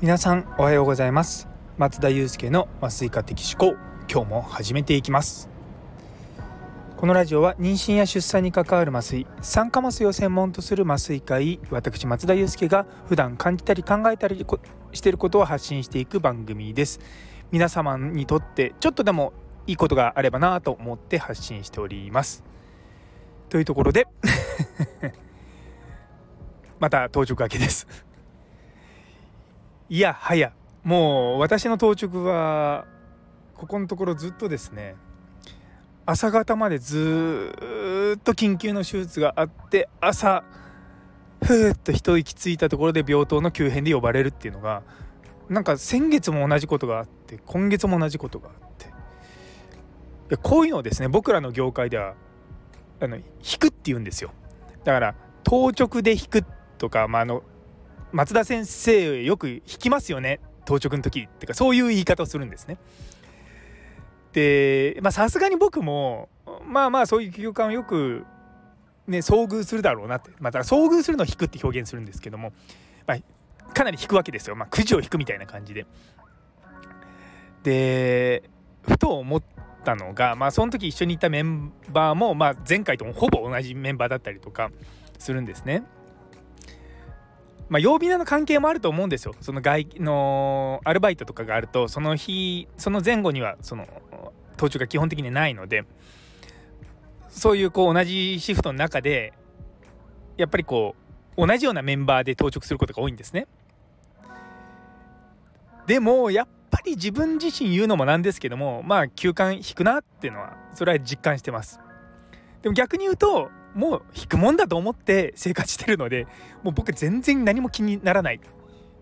[0.00, 1.48] 皆さんおはようございます。
[1.76, 3.76] 松田祐介の麻酔科的思考。
[4.08, 5.48] 今日も始めていきます。
[6.96, 14.46] このラジオは妊娠や出産に関わる麻酔酸化麻酔を専門とする麻酔科医私松田祐介が普段感じたり考えたり
[14.92, 17.00] していることを発信していく番組です。
[17.50, 19.32] 皆様にとってちょっとでも
[19.66, 22.47] いいことがあればなと思って発信しております。
[23.48, 24.06] というところで。
[26.80, 27.86] また到着明けです。
[29.88, 30.52] いやはや
[30.84, 32.84] もう私の当直は
[33.54, 34.94] ここのところずっとですね。
[36.06, 40.42] 朝方までずっと緊急の手術があって朝
[41.42, 44.82] ふーっと一息ついたところで病棟の急変で呼ばれるっていうのが
[45.50, 48.86] なんか先月も同じことがあって今月も同じことがあって。
[48.86, 48.90] い
[50.30, 52.14] やこういうのをですね僕らの業界では
[53.00, 53.22] あの引
[53.58, 54.32] くって言うんですよ
[54.84, 56.44] だから当直で引く
[56.78, 57.42] とか、まあ、あの
[58.12, 62.76] 松田先生よく弾きますよね当直の時ってかそういう言い方をするんですね。
[64.32, 66.28] でさすがに僕も
[66.66, 68.24] まあまあそういう休館をよく
[69.06, 72.52] ね遭遇するだろうなってまた遭遇するのを引くって表現するんですけども、
[73.06, 75.86] まあ、かなり引くわけですよ、まあ、くじを引くみたいな感じで。
[77.62, 78.42] で
[78.82, 79.42] ふと思っ
[79.88, 84.70] たのが、まあ、その時一緒にいたメンバーも、まあ、前回ともほぼ同じメンバーだったりとか
[85.18, 85.82] するんですね。
[87.70, 89.34] まあ、曜日の関係もあると思うんですよ。
[89.40, 93.86] その外のアルバイトとかがあるとその日その前後にはその
[94.56, 95.84] 当直が基本的にないので
[97.28, 99.32] そういうこう同じシフトの中で
[100.36, 100.96] やっぱりこ
[101.36, 103.46] う同じようなメンバーで当直することが多いんですね。
[105.86, 106.48] でもやっ
[106.78, 111.80] ぱり自分自身言うのもなんですけどもまあ休館引くなっていうのはそれは実感してます。
[112.62, 116.26] でも逆に言うともう引くもんだと思って生活してるので
[116.62, 118.40] もう僕全然何も気にならないっ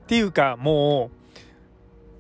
[0.07, 1.11] ていうかも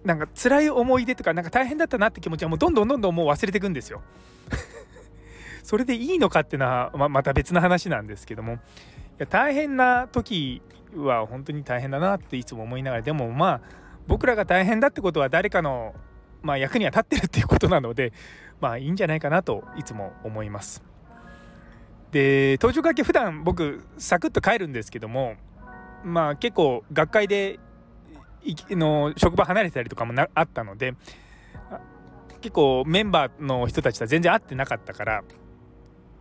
[0.04, 4.02] うなんか辛い思い出とかなんか大変だったなって気持ちはもうどんどんどんどんもう忘れていくんですよ。
[5.64, 8.56] それでいいのかっていうのはままた別の話なんですけどもい
[9.18, 10.62] や大変な時
[10.94, 15.94] は本当に大変だなっていつも思いながらでもまあ僕らが大変だってことは誰かの、
[16.42, 18.12] まあ、役には立ってるっていうことなので
[18.60, 20.82] まあいいんじゃないかなといつも思います。
[22.12, 25.34] で搭乗会計普段僕サクッと帰るんですけども
[26.04, 27.58] まあ結構学会で
[28.70, 30.94] の職場離れてたりとかもあったので
[32.40, 35.24] 結構メンバーの人たちとは全然会ってなかったから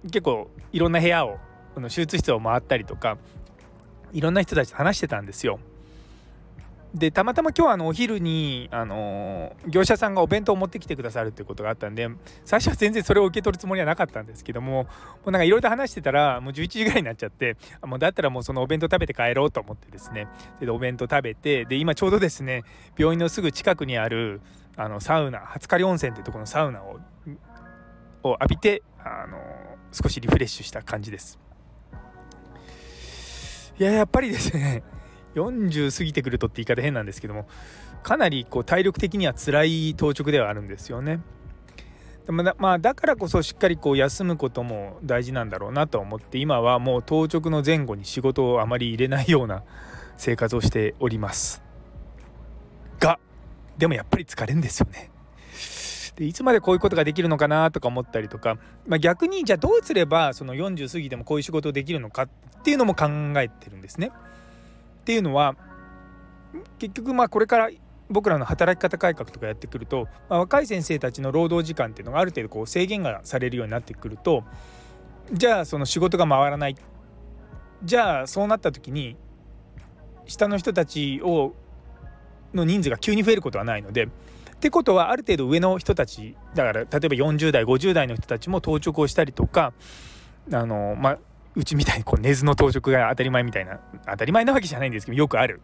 [0.06, 1.38] 結構いろんな部屋を
[1.84, 3.18] 手術室を回ったりとか
[4.12, 5.60] いろんな人たちと話してたんですよ。
[6.96, 12.10] でたまたま今日あのお昼に、あの、業者さんがお弁当を持ってきてくださるっていうことがあったんで
[12.46, 14.88] 最初は全然それを受け取るつもりはなかったんですけどもも
[15.26, 20.28] うなんかいろいろと話してたらもう11時ぐらいになっちゃってもうだったらもうそのお弁当食べて帰ろうと思ってですね
[20.60, 22.64] でお弁当食べてで今ちょうどですね
[22.98, 24.42] 病院のすぐ近くにある
[24.78, 27.00] あのサウナ初刈温泉っていうところのサウナを
[28.30, 29.38] を浴びて、あの、
[29.92, 31.40] 少しリフレッシュした感じです。
[33.78, 34.84] いややっぱりですね
[35.36, 37.48] 40過ぎてくるとって言い方変なんですけども
[38.04, 41.22] かなりこう体力的には辛い当直ではあるんですよね。
[42.26, 49.62] でもまあ、だからこそしっかりこう休むことも大事なんだろうなと思って今はもう当直の前後に仕事をあまり入れないような
[50.18, 51.62] 生活をしております
[53.00, 53.20] が
[53.78, 55.12] でもやっぱり疲れんですよね
[56.16, 58.58] でいつまでこういうことができるのかなとか思ったりとか、
[58.88, 62.30] まあ、逆にじゃあどうすればその40過ぎでもこういう仕事できるのかっ
[62.64, 63.08] ていうのも考
[63.38, 64.12] えてるんですね。
[65.06, 65.56] っていうのは
[66.80, 67.70] 結局まあこれから
[68.10, 74.44] 僕らの働き方改革とかやってくると、まあ、若い先生たちの労働時間っていうのがある程度こう制限がされるようになってくると
[75.32, 76.76] じゃあその仕事が回らない。
[77.84, 79.16] じゃあそうなった時に
[80.26, 81.54] 下の人たちを
[82.52, 84.10] の人数が急に増えることはないのでっ
[84.60, 89.74] てことはある程度上の人たちだから例えば40代50代の人たちも当直をしたりとか
[90.52, 91.20] あのまあ
[91.56, 95.62] うちみたいにこう根津の当直が当たり前みたいな当たり前なわけじゃないんですけどよくある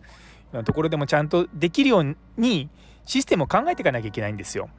[0.66, 2.70] ところでもちゃんとできるように
[3.06, 4.70] システムを考えていかなきゃいけないんですよ。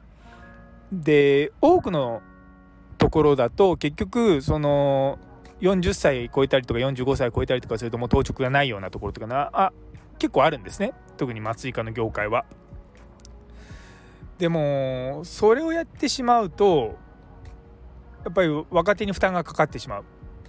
[0.91, 2.21] で多くの
[2.97, 5.17] ところだと結局その
[5.61, 9.73] 40歳超えたりとか45歳超えたりとかするともう当直がないようなところとかなあ
[10.19, 12.45] 結構あるんですね特に麻酔科の業界は。
[14.37, 16.95] でもそれをやってしまうと
[18.23, 20.03] やっぱり若手に負担がかかってしまう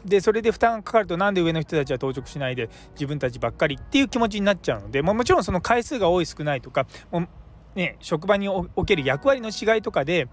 [0.04, 7.28] でそれで負担がかかるとなんで上の人たちは到着しないで自分たちばっかりっていう気持ちになっちゃうので、まあ、もちろんその回数が多い少ないとかもう、
[7.74, 10.28] ね、職場における役割の違いとかで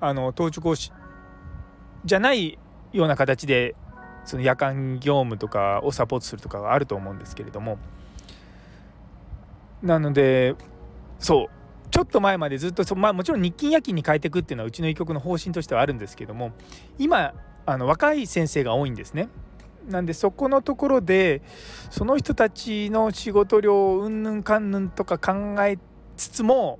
[0.00, 0.92] あの到着をし
[2.04, 2.58] じゃない
[2.92, 3.74] ような形で
[4.24, 7.78] その夜間業務とかをサポートするとかがあると思うんですけれども。
[9.82, 10.54] なので
[11.18, 11.58] そう。
[11.90, 16.52] ちょっと前までずっとそ、まあ、もちろん日勤夜勤に変えていくっていうのはうちの医局の方針としてはあるんですけども
[16.98, 17.32] 今
[17.68, 19.28] あの若い先生が多いんですね。
[19.86, 21.42] なんでそこのところで
[21.90, 25.78] その人たちの仕事量うんぬんかんぬんとか考え
[26.16, 26.78] つつも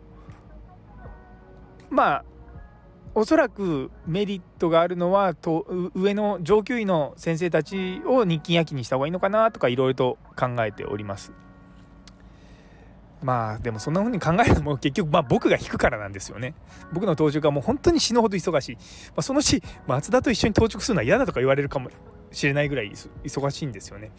[1.91, 2.25] まあ
[3.15, 11.33] おそらくメリットがあるのはと上の上級医の先生たちを日勤夜勤にした方がいいのかなとかいろいろと考えております。
[13.23, 16.55] まあでもそんな風に考えるのも結局まあ僕が引くからなんですよね。
[16.93, 18.75] 僕の当直がもう本当に死ぬほど忙しい。
[18.77, 18.81] ま
[19.17, 21.91] あ、そのうち松田と一緒に当直するのは嫌だとか言われるかも
[22.31, 22.93] しれないぐらい
[23.25, 24.13] 忙しいんですよね。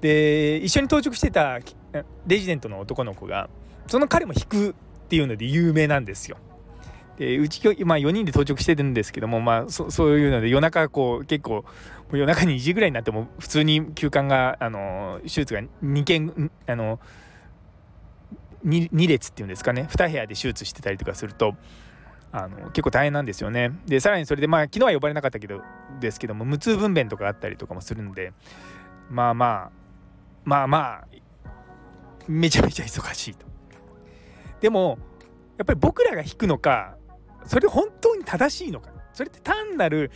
[0.00, 1.58] で一緒に当直してた
[2.26, 3.50] レジデントの男の子が
[3.86, 4.74] その彼も引くっ
[5.08, 6.38] ていうので有名なんですよ。
[7.18, 11.66] でうち、まあ、4人で当直してるんですけども、まあ、そそういうので夜中こう結構
[12.12, 16.98] 夜中2時ぐらいになっても普通に休館があの手術が2件あの
[18.64, 21.54] 2, 2列っていうんですかね2部屋で手術してたりとかすると
[22.32, 23.72] あの結構大変なんですよね。
[23.86, 25.62] でさらにそれでまあ昨日は呼ばれなかったけど
[25.98, 28.32] ですけども無痛分娩とかあったりとかもするんで
[29.08, 29.70] まあまあ
[30.44, 31.08] まあまあ
[32.28, 33.46] めちゃめちゃ忙しいと。
[34.60, 34.98] でも
[35.58, 36.96] やっぱり僕らが引くのか
[37.46, 40.10] それ本当に正しいのかそれって単なる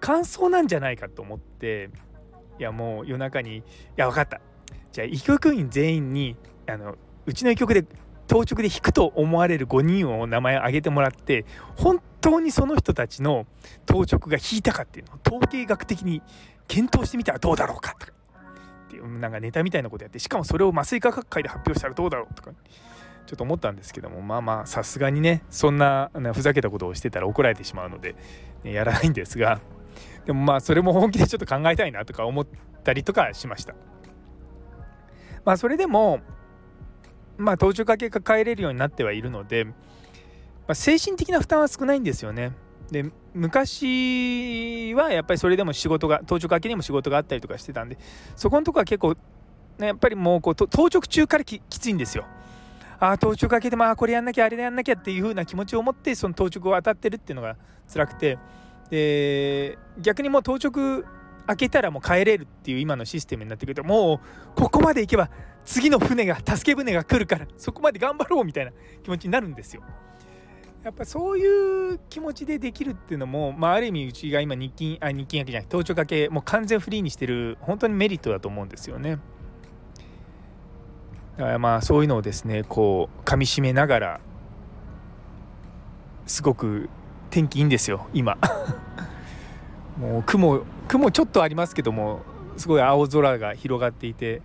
[0.00, 1.90] 感想なんじゃないかと思って
[2.58, 3.62] いやもう夜中に「い
[3.96, 4.40] や分かった
[4.92, 6.36] じゃあ医局員全員に
[6.66, 6.96] あの
[7.26, 7.84] うちの医局で
[8.26, 11.44] 当直で引くと思われる5人を名前を挙げてもらって
[11.76, 13.46] 本当にその人たちの
[13.86, 16.22] 当直が引いたかっていうのを統計学的に
[16.66, 18.12] 検討してみたらどうだろうかとか。
[18.86, 22.52] っていうなんかネタみたいなことやってしかもそれを麻酔科学会で発表したらどうだろうとか。
[23.26, 28.16] ちょっと思ったんですけどもまあまあさすがにねそんなふざけたことをしてたら怒られてしまうので、
[28.64, 29.60] ね、やらないんですが。
[30.26, 32.46] でもまあそれも本気でちょっと考えたいなとか思っ
[32.82, 33.74] たりとかしました。
[35.44, 36.20] まあそれでも
[37.36, 39.72] まあ、当直掛けが帰れるようになってはいるので、ま
[40.68, 42.52] あ、精神的な負担は少ないんですよね。
[42.90, 47.96] で昔はやっぱりそれでも仕事が当直明けにも仕事があったりとかしてたんで
[48.36, 49.16] そこのとこは結構、
[49.78, 52.26] ね、やっぱりもうこう当直中からきついんですよ。
[53.00, 57.56] ああ当直明けでまあこれやんなきゃあれやんなきゃっていう風な気持ちを持ってその当直を当たってるっていうのが
[57.92, 58.38] 辛くて
[58.90, 61.04] で逆にもう当直
[61.46, 64.20] 開けたらもう帰れるっていう今のシステムになってくるともう
[64.54, 65.30] ここまで行けば
[65.64, 69.82] 次の船が助け舟が来るからそこまで頑張ろうみたいな気持ちになるんですよ。
[70.84, 79.18] やっぱそういう気持ちでできるっていうのも、まあ、ある意味うちが今日勤あ日勤明けじゃない当直掛けもう完全フリーにしてる本当にメリットだと思うんですよね。
[81.38, 84.20] だからまあそういうのをですねこう噛みしめながら
[86.26, 86.90] すごく
[87.30, 88.38] 天気いいんですよ今
[89.98, 92.22] もう雲雲ちょっとありますけども
[92.56, 94.42] すごい青空が広がっていて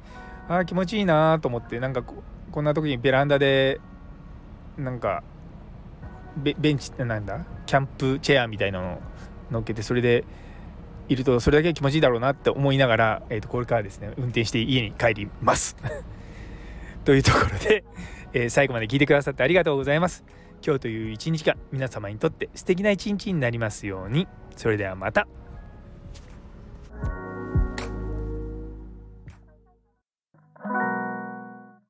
[0.48, 2.04] ああ気持ちいいなと思ってなんか
[2.51, 3.80] こんな時にベランダで
[4.78, 5.24] なんか
[6.38, 8.98] ベベンチってなんだキャンプチェアみたいなのを
[9.51, 10.24] 乗っけてそれで
[11.07, 15.75] いるとそれだけ気持ちいいだろうなって思いながら、えー、とこれからですね運転して家に帰ります。
[17.04, 17.84] というところで、
[18.34, 20.24] えー、最後まで聞いてくださってありがとうございます。
[20.63, 24.28] 今日という一日が皆様にとって素敵な一日になりますように。
[24.60, 25.26] それではまた。